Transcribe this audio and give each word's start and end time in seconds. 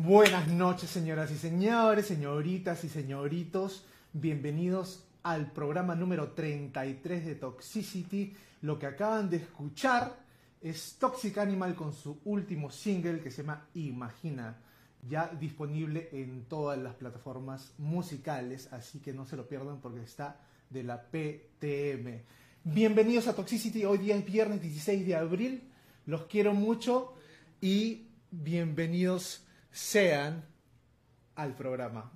Buenas 0.00 0.46
noches, 0.46 0.90
señoras 0.90 1.28
y 1.32 1.36
señores, 1.36 2.06
señoritas 2.06 2.84
y 2.84 2.88
señoritos. 2.88 3.84
Bienvenidos 4.12 5.02
al 5.24 5.50
programa 5.50 5.96
número 5.96 6.30
33 6.34 7.26
de 7.26 7.34
Toxicity. 7.34 8.32
Lo 8.62 8.78
que 8.78 8.86
acaban 8.86 9.28
de 9.28 9.38
escuchar 9.38 10.16
es 10.60 10.98
Toxic 11.00 11.38
Animal 11.38 11.74
con 11.74 11.92
su 11.92 12.20
último 12.26 12.70
single 12.70 13.18
que 13.18 13.32
se 13.32 13.42
llama 13.42 13.66
Imagina, 13.74 14.56
ya 15.02 15.26
disponible 15.26 16.10
en 16.12 16.44
todas 16.44 16.78
las 16.78 16.94
plataformas 16.94 17.72
musicales, 17.78 18.72
así 18.72 19.00
que 19.00 19.12
no 19.12 19.26
se 19.26 19.34
lo 19.34 19.48
pierdan 19.48 19.80
porque 19.80 20.02
está 20.02 20.40
de 20.70 20.84
la 20.84 21.02
PTM. 21.02 22.22
Bienvenidos 22.62 23.26
a 23.26 23.34
Toxicity, 23.34 23.84
hoy 23.84 23.98
día 23.98 24.14
es 24.14 24.24
viernes 24.24 24.62
16 24.62 25.04
de 25.04 25.16
abril, 25.16 25.68
los 26.06 26.26
quiero 26.26 26.54
mucho 26.54 27.14
y 27.60 28.06
bienvenidos 28.30 29.47
sean 29.70 30.44
al 31.36 31.54
programa. 31.54 32.10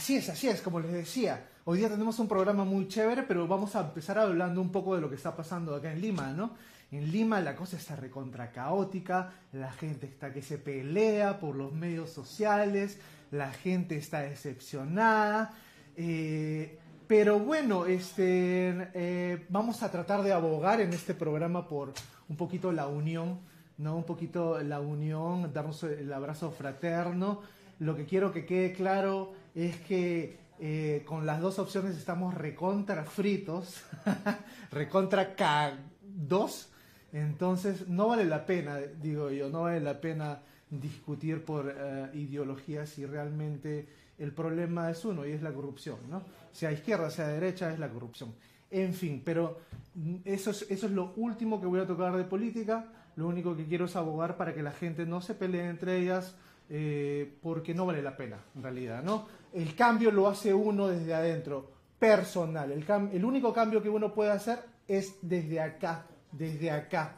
Así 0.00 0.16
es, 0.16 0.30
así 0.30 0.48
es, 0.48 0.62
como 0.62 0.80
les 0.80 0.92
decía. 0.92 1.44
Hoy 1.66 1.76
día 1.76 1.90
tenemos 1.90 2.18
un 2.18 2.26
programa 2.26 2.64
muy 2.64 2.88
chévere, 2.88 3.22
pero 3.22 3.46
vamos 3.46 3.76
a 3.76 3.80
empezar 3.80 4.18
hablando 4.18 4.62
un 4.62 4.72
poco 4.72 4.94
de 4.94 5.02
lo 5.02 5.10
que 5.10 5.16
está 5.16 5.36
pasando 5.36 5.74
acá 5.74 5.92
en 5.92 6.00
Lima, 6.00 6.32
¿no? 6.32 6.54
En 6.90 7.12
Lima 7.12 7.38
la 7.42 7.54
cosa 7.54 7.76
está 7.76 7.96
recontra 7.96 8.50
caótica, 8.50 9.30
la 9.52 9.70
gente 9.70 10.06
está 10.06 10.32
que 10.32 10.40
se 10.40 10.56
pelea 10.56 11.38
por 11.38 11.54
los 11.54 11.74
medios 11.74 12.08
sociales, 12.08 12.98
la 13.30 13.52
gente 13.52 13.98
está 13.98 14.20
decepcionada. 14.20 15.52
eh, 15.98 16.78
pero 17.06 17.38
bueno, 17.38 17.84
este, 17.84 18.88
eh, 18.94 19.44
vamos 19.50 19.82
a 19.82 19.90
tratar 19.90 20.22
de 20.22 20.32
abogar 20.32 20.80
en 20.80 20.94
este 20.94 21.12
programa 21.12 21.68
por 21.68 21.92
un 22.26 22.36
poquito 22.36 22.72
la 22.72 22.86
unión, 22.86 23.38
¿no? 23.76 23.96
Un 23.96 24.04
poquito 24.04 24.62
la 24.62 24.80
unión, 24.80 25.52
darnos 25.52 25.82
el 25.82 26.10
abrazo 26.10 26.50
fraterno. 26.52 27.42
Lo 27.80 27.96
que 27.96 28.04
quiero 28.04 28.30
que 28.30 28.44
quede 28.44 28.72
claro 28.72 29.32
es 29.54 29.76
que 29.80 30.38
eh, 30.58 31.02
con 31.06 31.24
las 31.24 31.40
dos 31.40 31.58
opciones 31.58 31.96
estamos 31.96 32.34
recontra 32.34 33.04
fritos, 33.04 33.82
recontra 34.70 35.34
K2, 35.34 36.66
entonces 37.14 37.88
no 37.88 38.08
vale 38.08 38.26
la 38.26 38.44
pena, 38.44 38.76
digo 38.76 39.30
yo, 39.30 39.48
no 39.48 39.62
vale 39.62 39.80
la 39.80 39.98
pena 39.98 40.42
discutir 40.68 41.42
por 41.42 41.74
eh, 41.74 42.10
ideologías 42.12 42.90
si 42.90 43.06
realmente 43.06 43.88
el 44.18 44.32
problema 44.32 44.90
es 44.90 45.02
uno 45.06 45.26
y 45.26 45.32
es 45.32 45.40
la 45.40 45.52
corrupción, 45.52 45.96
¿no? 46.10 46.22
Sea 46.52 46.72
izquierda, 46.72 47.08
sea 47.08 47.28
derecha, 47.28 47.72
es 47.72 47.78
la 47.78 47.88
corrupción. 47.88 48.34
En 48.70 48.92
fin, 48.92 49.22
pero 49.24 49.58
mm, 49.94 50.16
eso 50.26 50.50
es, 50.50 50.66
eso 50.70 50.84
es 50.84 50.92
lo 50.92 51.14
último 51.16 51.62
que 51.62 51.66
voy 51.66 51.80
a 51.80 51.86
tocar 51.86 52.14
de 52.14 52.24
política, 52.24 52.92
lo 53.16 53.26
único 53.26 53.56
que 53.56 53.64
quiero 53.64 53.86
es 53.86 53.96
abogar 53.96 54.36
para 54.36 54.52
que 54.52 54.62
la 54.62 54.72
gente 54.72 55.06
no 55.06 55.22
se 55.22 55.34
pelee 55.34 55.66
entre 55.70 55.96
ellas, 55.96 56.36
eh, 56.70 57.36
porque 57.42 57.74
no 57.74 57.84
vale 57.84 58.00
la 58.00 58.16
pena, 58.16 58.38
en 58.56 58.62
realidad, 58.62 59.02
¿no? 59.02 59.26
El 59.52 59.74
cambio 59.74 60.10
lo 60.10 60.28
hace 60.28 60.54
uno 60.54 60.86
desde 60.88 61.12
adentro, 61.12 61.70
personal. 61.98 62.72
El, 62.72 62.86
cam- 62.86 63.10
el 63.12 63.24
único 63.24 63.52
cambio 63.52 63.82
que 63.82 63.90
uno 63.90 64.14
puede 64.14 64.30
hacer 64.30 64.60
es 64.88 65.16
desde 65.20 65.60
acá, 65.60 66.06
desde 66.32 66.70
acá, 66.70 67.16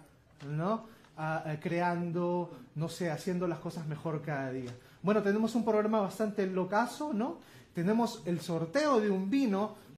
¿no? 0.48 0.90
Creando, 1.60 2.50
no 2.74 2.88
sé, 2.88 3.10
haciendo 3.10 3.46
las 3.46 3.58
cosas 3.60 3.86
mejor 3.86 4.22
cada 4.22 4.50
día. 4.50 4.72
Bueno, 5.02 5.22
tenemos 5.22 5.54
un 5.54 5.64
programa 5.64 6.00
bastante 6.00 6.46
locazo, 6.46 7.12
¿no? 7.12 7.38
Tenemos 7.74 8.22
el 8.26 8.40
sorteo 8.40 9.00
de 9.00 9.10
un 9.10 9.30
vino 9.30 9.76